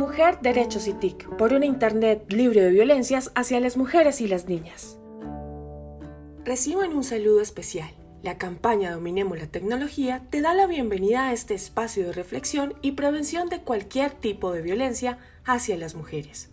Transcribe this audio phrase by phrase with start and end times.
[0.00, 4.48] Mujer, Derechos y TIC, por una Internet libre de violencias hacia las mujeres y las
[4.48, 4.98] niñas.
[6.42, 7.90] Reciban un saludo especial.
[8.22, 12.92] La campaña Dominemos la Tecnología te da la bienvenida a este espacio de reflexión y
[12.92, 16.48] prevención de cualquier tipo de violencia hacia las mujeres.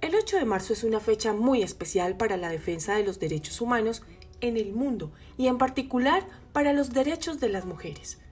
[0.00, 3.60] El 8 de marzo es una fecha muy especial para la defensa de los derechos
[3.60, 4.02] humanos
[4.40, 8.22] en el mundo y en particular para los derechos de las mujeres.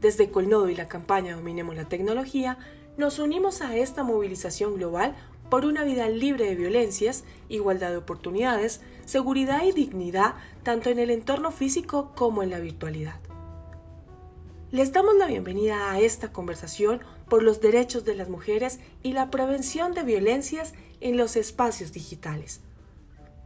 [0.00, 2.56] Desde Colnodo y la campaña Dominemos la Tecnología,
[2.96, 5.14] nos unimos a esta movilización global
[5.50, 11.10] por una vida libre de violencias, igualdad de oportunidades, seguridad y dignidad tanto en el
[11.10, 13.20] entorno físico como en la virtualidad.
[14.72, 19.30] Les damos la bienvenida a esta conversación por los derechos de las mujeres y la
[19.30, 22.60] prevención de violencias en los espacios digitales.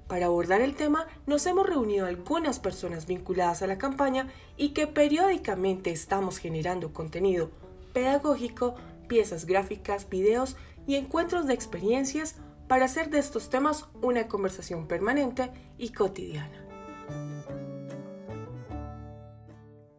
[0.08, 4.86] Para abordar el tema nos hemos reunido algunas personas vinculadas a la campaña y que
[4.86, 7.50] periódicamente estamos generando contenido
[7.92, 8.74] pedagógico,
[9.10, 10.56] piezas gráficas, videos
[10.86, 12.36] y encuentros de experiencias
[12.68, 16.64] para hacer de estos temas una conversación permanente y cotidiana.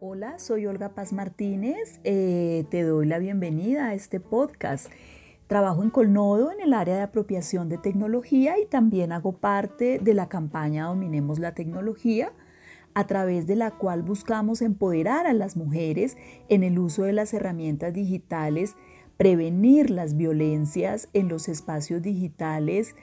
[0.00, 2.00] Hola, soy Olga Paz Martínez.
[2.04, 4.86] Eh, te doy la bienvenida a este podcast.
[5.46, 10.14] Trabajo en Colnodo en el área de apropiación de tecnología y también hago parte de
[10.14, 12.32] la campaña Dominemos la Tecnología,
[12.94, 16.16] a través de la cual buscamos empoderar a las mujeres
[16.48, 18.74] en el uso de las herramientas digitales
[19.16, 22.94] prevenir las violencias en los espacios digitales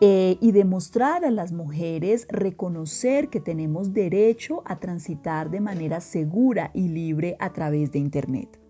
[0.00, 6.70] eh, y demostrar a las mujeres reconocer que tenemos derecho a transitar de manera segura
[6.72, 8.60] y libre a través de Internet.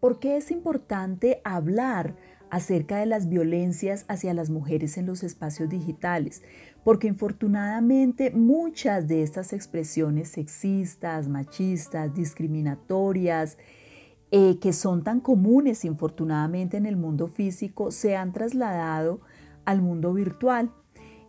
[0.00, 2.16] ¿Por qué es importante hablar
[2.50, 6.42] acerca de las violencias hacia las mujeres en los espacios digitales?
[6.86, 13.58] Porque infortunadamente muchas de estas expresiones sexistas, machistas, discriminatorias,
[14.30, 19.20] eh, que son tan comunes infortunadamente en el mundo físico, se han trasladado
[19.64, 20.70] al mundo virtual.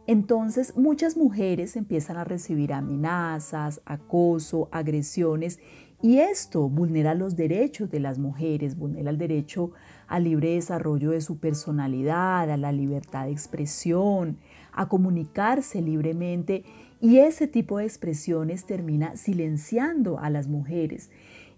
[0.06, 5.60] Entonces muchas mujeres empiezan a recibir amenazas, acoso, agresiones
[6.04, 9.72] y esto vulnera los derechos de las mujeres, vulnera el derecho
[10.08, 14.38] al libre desarrollo de su personalidad, a la libertad de expresión,
[14.78, 16.64] a comunicarse libremente
[17.02, 21.10] y ese tipo de expresiones termina silenciando a las mujeres.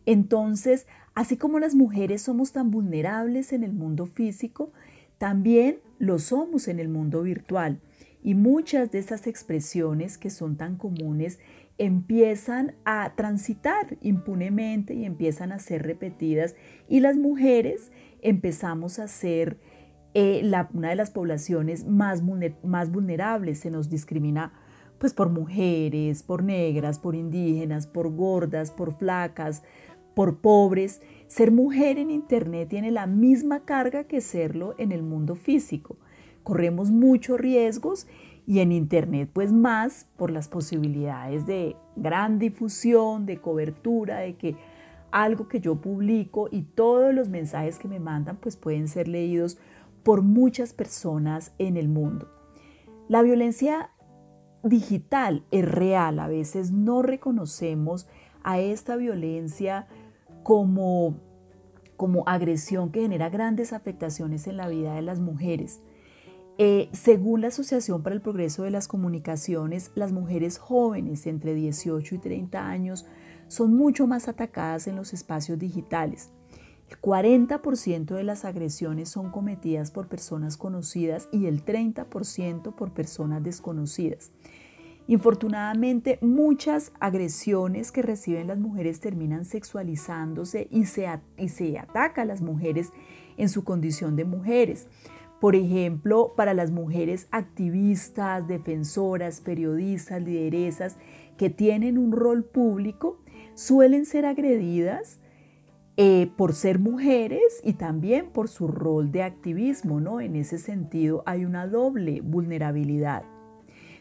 [0.06, 4.72] Entonces, así como las mujeres somos tan vulnerables en el mundo físico,
[5.18, 7.82] también lo somos en el mundo virtual.
[8.24, 11.40] Y muchas de esas expresiones que son tan comunes
[11.78, 16.56] empiezan a transitar impunemente y empiezan a ser repetidas
[16.90, 17.92] y las mujeres
[18.22, 19.58] empezamos a ser
[20.14, 22.22] eh, una de las poblaciones más,
[22.64, 23.60] más vulnerables.
[23.60, 24.54] Se nos discrimina
[24.98, 29.64] pues por mujeres, por negras, por indígenas, por gordas, por flacas,
[30.16, 31.02] por pobres.
[31.28, 35.98] Ser mujer en Internet tiene la misma carga que serlo en el mundo físico.
[36.44, 38.08] Corremos muchos riesgos
[38.46, 44.56] y en Internet pues más por las posibilidades de gran difusión, de cobertura, de que
[45.12, 49.58] algo que yo publico y todos los mensajes que me mandan pues pueden ser leídos
[50.10, 52.32] por muchas personas en el mundo.
[53.10, 53.92] La violencia
[54.64, 58.08] digital es real, a veces no reconocemos
[58.42, 59.88] a esta violencia
[60.42, 61.20] como,
[61.96, 65.80] como agresión que genera grandes afectaciones en la vida de las mujeres.
[66.58, 72.16] Eh, según la Asociación para el Progreso de las Comunicaciones, las mujeres jóvenes entre 18
[72.16, 73.06] y 30 años
[73.48, 76.32] son mucho más atacadas en los espacios digitales.
[76.90, 83.44] El 40% de las agresiones son cometidas por personas conocidas y el 30% por personas
[83.44, 84.32] desconocidas.
[85.06, 91.08] Infortunadamente, muchas agresiones que reciben las mujeres terminan sexualizándose y se,
[91.38, 92.92] y se ataca a las mujeres
[93.38, 94.88] en su condición de mujeres.
[95.40, 100.98] Por ejemplo, para las mujeres activistas, defensoras, periodistas, lideresas
[101.38, 103.20] que tienen un rol público,
[103.54, 105.20] suelen ser agredidas
[106.02, 110.22] eh, por ser mujeres y también por su rol de activismo, ¿no?
[110.22, 113.24] En ese sentido hay una doble vulnerabilidad.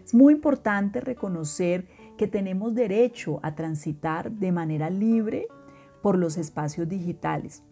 [0.04, 5.48] Es muy importante reconocer que tenemos derecho a transitar de manera libre
[6.00, 7.64] por los espacios digitales.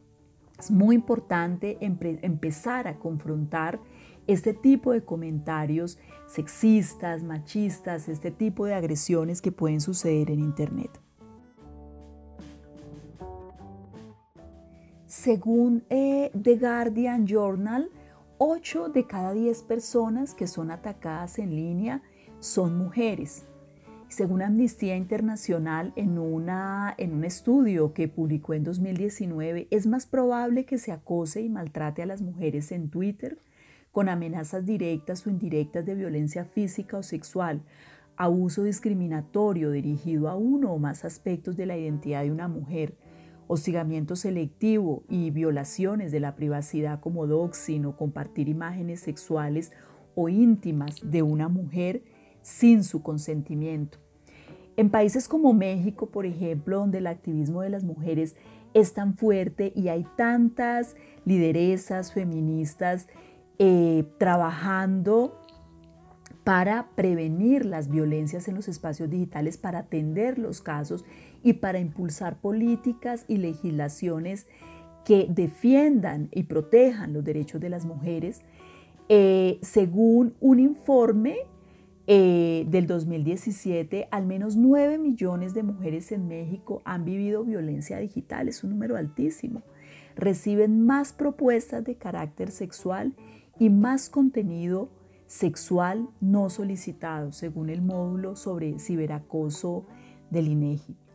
[0.58, 3.79] Es muy importante empezar a confrontar
[4.26, 11.06] este tipo de comentarios sexistas, machistas, este tipo de agresiones que pueden suceder en Internet.
[15.26, 17.90] Según eh, The Guardian Journal,
[18.38, 22.00] 8 de cada 10 personas que son atacadas en línea
[22.38, 23.44] son mujeres.
[24.06, 30.64] Según Amnistía Internacional, en, una, en un estudio que publicó en 2019, es más probable
[30.64, 33.40] que se acose y maltrate a las mujeres en Twitter
[33.90, 37.62] con amenazas directas o indirectas de violencia física o sexual,
[38.17, 42.94] abuso discriminatorio dirigido a uno o más aspectos de la identidad de una mujer,
[43.48, 49.72] hostigamiento selectivo y violaciones de la privacidad como doxing o compartir imágenes sexuales
[50.14, 52.02] o íntimas de una mujer
[52.43, 53.98] sin su consentimiento.
[54.76, 58.37] En países como México, por ejemplo, donde el activismo de las mujeres
[58.75, 63.08] es tan fuerte y hay tantas lideresas feministas
[63.58, 65.40] eh, trabajando
[66.44, 71.04] para prevenir las violencias en los espacios digitales, para atender los casos
[71.46, 74.48] y para impulsar políticas y legislaciones
[75.04, 78.43] que defiendan y protejan los derechos de las mujeres,
[79.08, 81.37] eh, según un informe
[82.08, 88.48] eh, del 2017, al menos 9 millones de mujeres en México han vivido violencia digital,
[88.48, 89.62] es un número altísimo.
[90.16, 93.14] Reciben más propuestas de carácter sexual
[93.60, 94.88] y más contenido
[95.28, 99.87] sexual no solicitado, según el módulo sobre ciberacoso
[100.32, 101.06] del INEGI.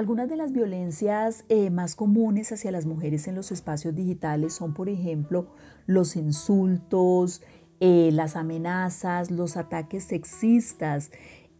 [0.00, 4.72] Algunas de las violencias eh, más comunes hacia las mujeres en los espacios digitales son,
[4.72, 5.48] por ejemplo,
[5.84, 7.42] los insultos,
[7.80, 11.10] eh, las amenazas, los ataques sexistas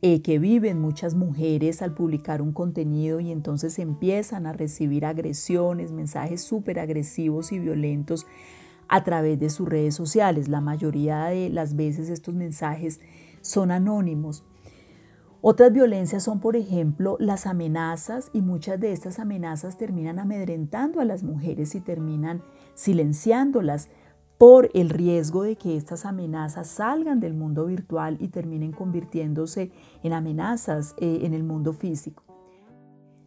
[0.01, 5.93] eh, que viven muchas mujeres al publicar un contenido y entonces empiezan a recibir agresiones,
[5.93, 8.27] mensajes súper agresivos y violentos
[8.89, 10.49] a través de sus redes sociales.
[10.49, 13.03] La mayoría de las veces estos mensajes
[13.43, 14.45] son anónimos
[15.43, 21.05] otras violencias son, por ejemplo, las amenazas y muchas de estas amenazas terminan amedrentando a
[21.05, 22.43] las mujeres y terminan
[22.75, 23.89] silenciándolas
[24.37, 29.71] por el riesgo de que estas amenazas salgan del mundo virtual y terminen convirtiéndose
[30.03, 32.23] en amenazas eh, en el mundo físico.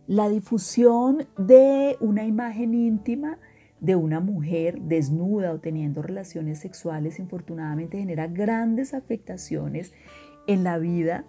[0.07, 3.37] La difusión de una imagen íntima
[3.79, 9.93] de una mujer desnuda o teniendo relaciones sexuales infortunadamente genera grandes afectaciones
[10.47, 11.25] en la vida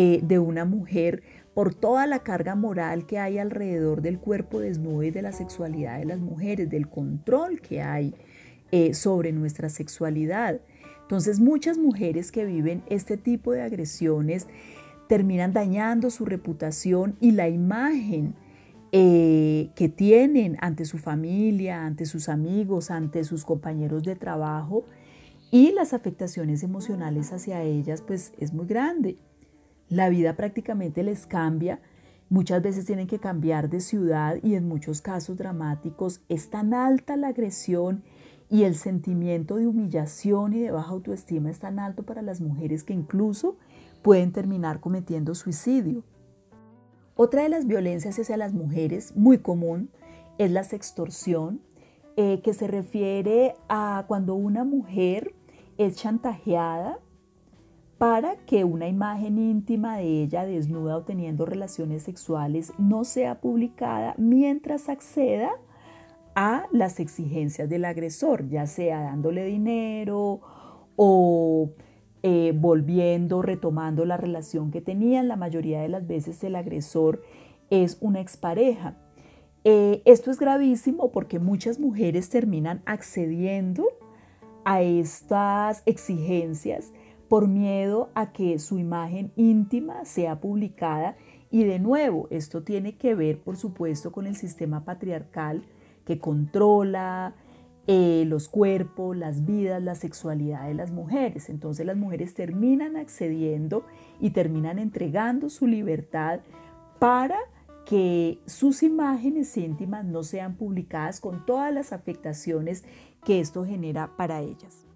[0.00, 1.24] eh, de una mujer
[1.54, 5.98] por toda la carga moral que hay alrededor del cuerpo desnudo y de la sexualidad
[5.98, 8.14] de las mujeres, del control que hay
[8.70, 10.60] eh, sobre nuestra sexualidad.
[11.02, 14.46] Entonces muchas mujeres que viven este tipo de agresiones
[15.08, 18.36] terminan dañando su reputación y la imagen
[18.92, 24.84] eh, que tienen ante su familia, ante sus amigos, ante sus compañeros de trabajo
[25.50, 29.18] y las afectaciones emocionales hacia ellas pues es muy grande
[29.88, 31.80] la vida prácticamente les cambia.
[32.30, 37.16] Muchas veces tienen que cambiar de ciudad y en muchos casos dramáticos es tan alta
[37.16, 38.02] la agresión
[38.50, 42.84] y el sentimiento de humillación y de baja autoestima es tan alto para las mujeres
[42.84, 43.56] que incluso
[44.02, 46.02] pueden terminar cometiendo suicidio.
[47.14, 49.90] Otra de las violencias hacia las mujeres muy común
[50.38, 51.60] es la sextorsión,
[52.16, 55.34] eh, que se refiere a cuando una mujer
[55.78, 56.98] es chantajeada
[57.98, 64.14] para que una imagen íntima de ella desnuda o teniendo relaciones sexuales no sea publicada
[64.16, 65.50] mientras acceda
[66.36, 70.40] a las exigencias del agresor, ya sea dándole dinero
[70.94, 71.70] o
[72.22, 75.26] eh, volviendo, retomando la relación que tenían.
[75.26, 77.22] La mayoría de las veces el agresor
[77.70, 78.96] es una expareja.
[79.64, 83.84] Eh, esto es gravísimo porque muchas mujeres terminan accediendo
[84.64, 86.92] a estas exigencias
[87.28, 91.16] por miedo a que su imagen íntima sea publicada.
[91.50, 95.62] Y de nuevo, esto tiene que ver, por supuesto, con el sistema patriarcal
[96.04, 97.34] que controla
[97.86, 101.48] eh, los cuerpos, las vidas, la sexualidad de las mujeres.
[101.48, 103.84] Entonces las mujeres terminan accediendo
[104.20, 106.40] y terminan entregando su libertad
[106.98, 107.38] para
[107.86, 112.84] que sus imágenes íntimas no sean publicadas con todas las afectaciones
[113.24, 114.87] que esto genera para ellas.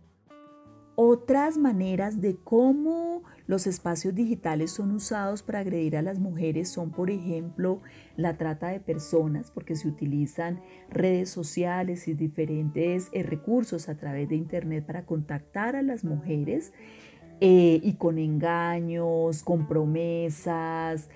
[1.04, 6.92] Otras maneras de cómo los espacios digitales son usados para agredir a las mujeres son,
[6.92, 7.80] por ejemplo,
[8.16, 14.28] la trata de personas, porque se utilizan redes sociales y diferentes eh, recursos a través
[14.28, 16.72] de Internet para contactar a las mujeres
[17.40, 21.08] eh, y con engaños, con promesas,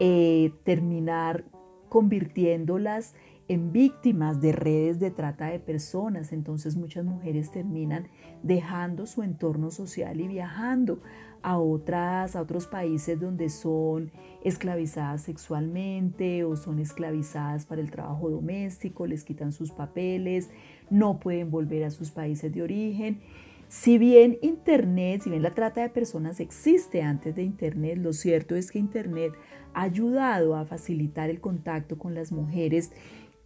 [0.00, 1.44] eh, terminar
[1.88, 3.14] convirtiéndolas
[3.50, 6.32] en víctimas de redes de trata de personas.
[6.32, 8.06] Entonces muchas mujeres terminan
[8.44, 11.00] dejando su entorno social y viajando
[11.42, 14.12] a, otras, a otros países donde son
[14.44, 20.48] esclavizadas sexualmente o son esclavizadas para el trabajo doméstico, les quitan sus papeles,
[20.88, 23.18] no pueden volver a sus países de origen.
[23.66, 28.54] Si bien Internet, si bien la trata de personas existe antes de Internet, lo cierto
[28.54, 29.32] es que Internet
[29.74, 32.92] ha ayudado a facilitar el contacto con las mujeres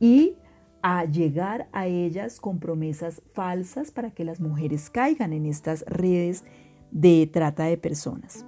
[0.00, 0.36] y
[0.82, 6.44] a llegar a ellas con promesas falsas para que las mujeres caigan en estas redes
[6.90, 8.44] de trata de personas.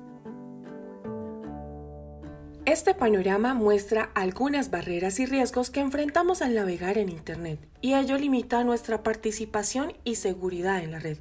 [2.64, 8.18] Este panorama muestra algunas barreras y riesgos que enfrentamos al navegar en Internet y ello
[8.18, 11.18] limita nuestra participación y seguridad en la red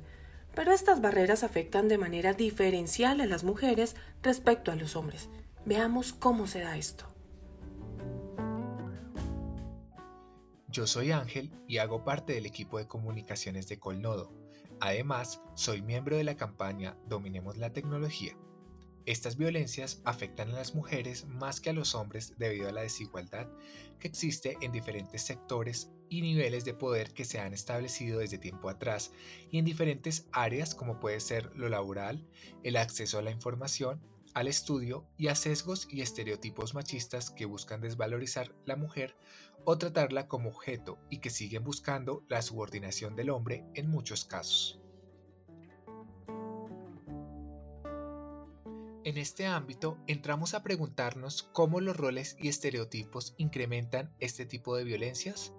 [0.56, 5.30] pero estas barreras afectan de manera diferencial a las mujeres respecto a los hombres.
[5.66, 7.15] Veamos cómo se da esto.
[10.76, 14.34] Yo soy Ángel y hago parte del equipo de comunicaciones de Colnodo.
[14.82, 18.36] Además, soy miembro de la campaña Dominemos la tecnología.
[19.06, 23.48] Estas violencias afectan a las mujeres más que a los hombres debido a la desigualdad
[24.02, 28.68] que existe en diferentes sectores y niveles de poder que se han establecido desde tiempo
[28.68, 29.14] atrás
[29.50, 32.28] y en diferentes áreas como puede ser lo laboral,
[32.64, 34.02] el acceso a la información,
[34.34, 39.16] al estudio y a sesgos y estereotipos machistas que buscan desvalorizar la mujer
[39.66, 44.80] o tratarla como objeto y que siguen buscando la subordinación del hombre en muchos casos.
[49.04, 54.84] En este ámbito entramos a preguntarnos cómo los roles y estereotipos incrementan este tipo de
[54.84, 55.54] violencias.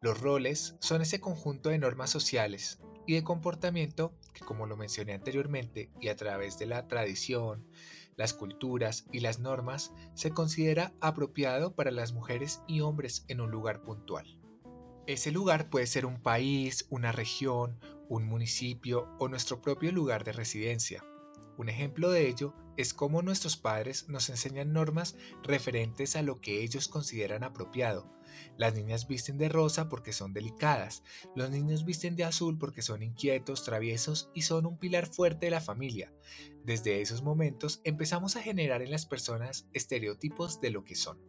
[0.00, 5.12] Los roles son ese conjunto de normas sociales y de comportamiento que, como lo mencioné
[5.12, 7.66] anteriormente, y a través de la tradición,
[8.16, 13.50] las culturas y las normas, se considera apropiado para las mujeres y hombres en un
[13.50, 14.38] lugar puntual.
[15.06, 17.78] Ese lugar puede ser un país, una región,
[18.08, 21.04] un municipio o nuestro propio lugar de residencia.
[21.56, 26.62] Un ejemplo de ello es cómo nuestros padres nos enseñan normas referentes a lo que
[26.62, 28.12] ellos consideran apropiado.
[28.56, 31.02] Las niñas visten de rosa porque son delicadas,
[31.36, 35.50] los niños visten de azul porque son inquietos, traviesos y son un pilar fuerte de
[35.50, 36.12] la familia.
[36.64, 41.20] Desde esos momentos empezamos a generar en las personas estereotipos de lo que son.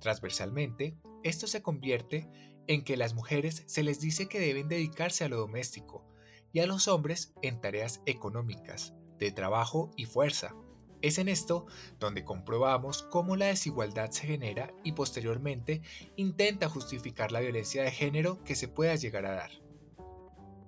[0.00, 2.28] Transversalmente, esto se convierte
[2.66, 6.06] en que las mujeres se les dice que deben dedicarse a lo doméstico
[6.52, 10.54] y a los hombres en tareas económicas, de trabajo y fuerza.
[11.00, 11.66] Es en esto
[11.98, 15.80] donde comprobamos cómo la desigualdad se genera y posteriormente
[16.16, 19.50] intenta justificar la violencia de género que se pueda llegar a dar.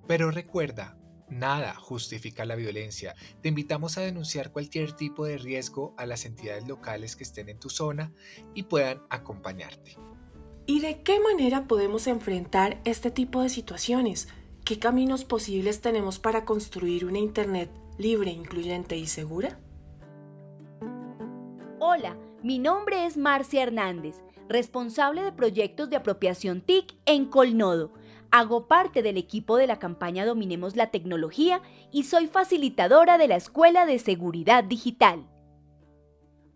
[0.07, 0.99] Pero recuerda,
[1.33, 3.15] nada justifica la violencia.
[3.41, 7.59] Te invitamos a denunciar cualquier tipo de riesgo a las entidades locales que estén en
[7.59, 8.13] tu zona
[8.55, 9.97] y puedan acompañarte.
[10.67, 14.29] ¿Y de qué manera podemos enfrentar este tipo de situaciones?
[14.65, 19.59] ¿Qué caminos posibles tenemos para construir una Internet libre, incluyente y segura?
[21.81, 27.93] Hola, mi nombre es Marcia Hernández, responsable de proyectos de apropiación TIC en Colnodo.
[28.35, 31.61] Hago parte del equipo de la campaña Dominemos la Tecnología
[31.91, 35.29] y soy facilitadora de la Escuela de Seguridad Digital.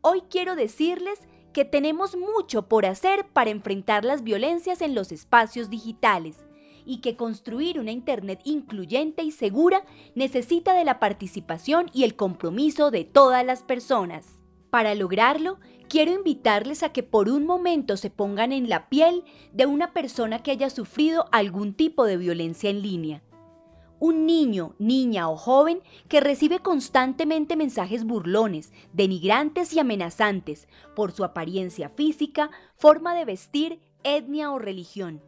[0.01, 1.19] Hoy quiero decirles
[1.53, 6.47] que tenemos mucho por hacer para enfrentar las violencias en los espacios digitales
[6.87, 12.91] y que construir una Internet incluyente y segura necesita de la participación y el compromiso
[12.91, 14.41] de todas las personas.
[14.71, 19.67] Para lograrlo, quiero invitarles a que por un momento se pongan en la piel de
[19.67, 23.23] una persona que haya sufrido algún tipo de violencia en línea.
[23.99, 31.25] Un niño, niña o joven que recibe constantemente mensajes burlones, denigrantes y amenazantes por su
[31.25, 35.23] apariencia física, forma de vestir, etnia o religión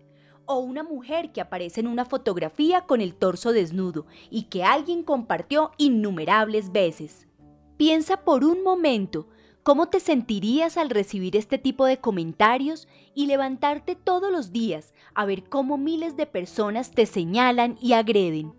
[0.48, 5.02] o una mujer que aparece en una fotografía con el torso desnudo y que alguien
[5.02, 7.28] compartió innumerables veces.
[7.76, 9.28] Piensa por un momento
[9.68, 15.26] cómo te sentirías al recibir este tipo de comentarios y levantarte todos los días a
[15.26, 18.54] ver cómo miles de personas te señalan y agreden.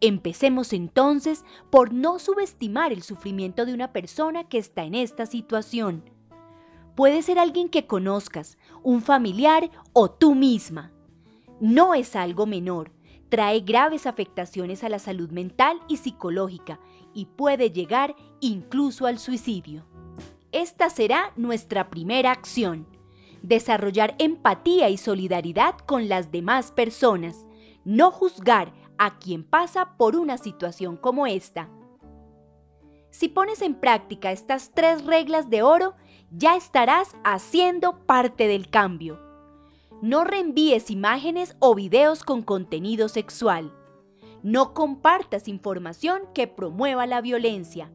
[0.00, 6.04] Empecemos entonces por no subestimar el sufrimiento de una persona que está en esta situación
[6.94, 10.90] Puede ser alguien que conozcas, un familiar o tú misma.
[11.60, 12.92] No es algo menor,
[13.28, 16.80] trae graves afectaciones a la salud mental y psicológica
[17.18, 19.84] y puede llegar incluso al suicidio.
[20.52, 22.86] Esta será nuestra primera acción.
[23.42, 27.44] Desarrollar empatía y solidaridad con las demás personas.
[27.84, 31.68] No juzgar a quien pasa por una situación como esta.
[33.10, 35.96] Si pones en práctica estas tres reglas de oro,
[36.30, 39.18] ya estarás haciendo parte del cambio.
[40.02, 43.74] No reenvíes imágenes o videos con contenido sexual.
[44.42, 47.90] No compartas información que promueva la violencia.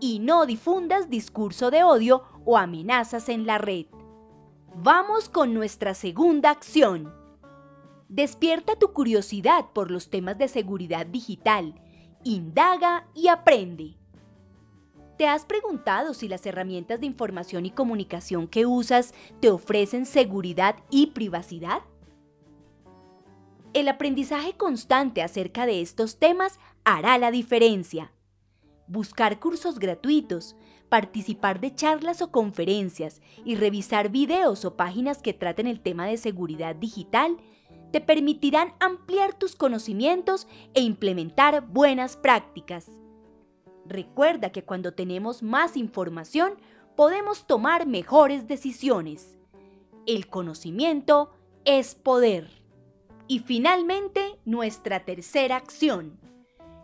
[0.00, 3.86] Y no difundas discurso de odio o amenazas en la red.
[4.74, 7.12] Vamos con nuestra segunda acción.
[8.08, 11.74] Despierta tu curiosidad por los temas de seguridad digital.
[12.24, 13.96] Indaga y aprende.
[15.16, 20.76] ¿Te has preguntado si las herramientas de información y comunicación que usas te ofrecen seguridad
[20.90, 21.80] y privacidad?
[23.76, 28.10] El aprendizaje constante acerca de estos temas hará la diferencia.
[28.86, 30.56] Buscar cursos gratuitos,
[30.88, 36.16] participar de charlas o conferencias y revisar videos o páginas que traten el tema de
[36.16, 37.36] seguridad digital
[37.92, 42.90] te permitirán ampliar tus conocimientos e implementar buenas prácticas.
[43.84, 46.54] Recuerda que cuando tenemos más información
[46.96, 49.36] podemos tomar mejores decisiones.
[50.06, 51.34] El conocimiento
[51.66, 52.65] es poder.
[53.28, 56.20] Y finalmente, nuestra tercera acción.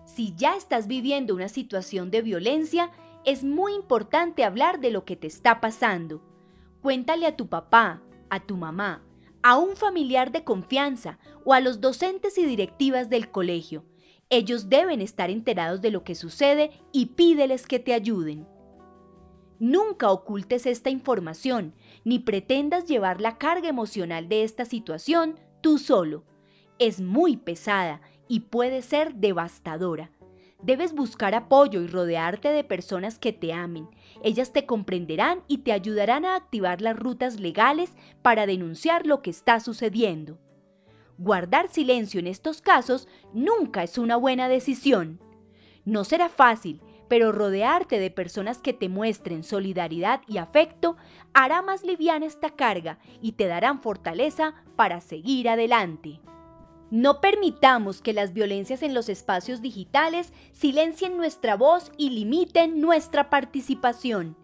[0.05, 2.91] Si ya estás viviendo una situación de violencia,
[3.25, 6.21] es muy importante hablar de lo que te está pasando.
[6.81, 9.05] Cuéntale a tu papá, a tu mamá,
[9.43, 13.85] a un familiar de confianza o a los docentes y directivas del colegio.
[14.29, 18.49] Ellos deben estar enterados de lo que sucede y pídeles que te ayuden.
[19.61, 26.25] Nunca ocultes esta información ni pretendas llevar la carga emocional de esta situación tú solo.
[26.79, 30.11] Es muy pesada y puede ser devastadora.
[30.63, 33.89] Debes buscar apoyo y rodearte de personas que te amen.
[34.23, 39.31] Ellas te comprenderán y te ayudarán a activar las rutas legales para denunciar lo que
[39.31, 40.39] está sucediendo.
[41.19, 45.21] Guardar silencio en estos casos nunca es una buena decisión.
[45.85, 50.97] No será fácil, pero rodearte de personas que te muestren solidaridad y afecto
[51.35, 56.21] hará más liviana esta carga y te darán fortaleza para seguir adelante.
[56.93, 63.31] No permitamos que las violencias en los espacios digitales silencien nuestra voz y limiten nuestra
[63.31, 64.37] participación.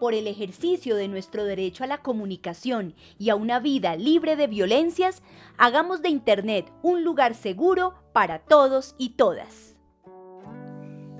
[0.00, 4.46] Por el ejercicio de nuestro derecho a la comunicación y a una vida libre de
[4.46, 5.22] violencias,
[5.58, 9.75] hagamos de Internet un lugar seguro para todos y todas.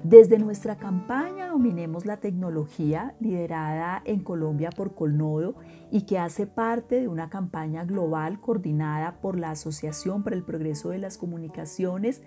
[0.09, 5.57] Desde nuestra campaña Dominemos la Tecnología, liderada en Colombia por Colnodo
[5.91, 10.91] y que hace parte de una campaña global coordinada por la Asociación para el Progreso
[10.91, 12.23] de las Comunicaciones,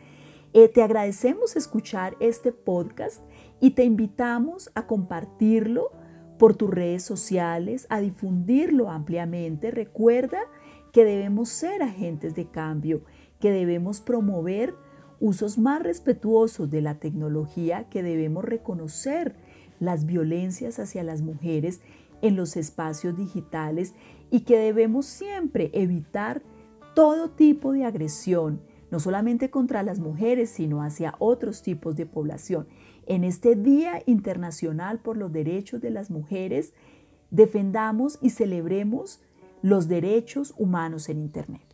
[0.51, 3.23] eh, te agradecemos escuchar este podcast
[3.61, 5.91] y te invitamos a compartirlo
[6.37, 9.71] por tus redes sociales, a difundirlo ampliamente.
[9.71, 10.39] Recuerda
[10.91, 13.03] que debemos ser agentes de cambio,
[13.39, 14.75] que debemos promover
[15.19, 19.35] usos más respetuosos de la tecnología que debemos reconocer
[19.79, 21.81] las violencias hacia las mujeres
[22.21, 23.93] en los espacios digitales
[24.29, 26.41] y que debemos siempre evitar
[26.95, 32.67] todo tipo de agresión, no solamente contra las mujeres, sino hacia otros tipos de población.
[33.05, 36.73] En este Día Internacional por los Derechos de las Mujeres,
[37.31, 39.21] defendamos y celebremos
[39.61, 41.68] los derechos humanos en Internet.